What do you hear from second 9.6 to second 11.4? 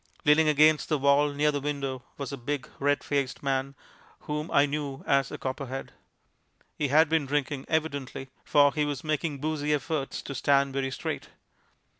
efforts to stand very straight.